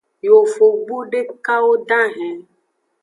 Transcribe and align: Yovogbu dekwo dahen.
Yovogbu 0.27 0.97
dekwo 1.11 1.67
dahen. 1.89 2.37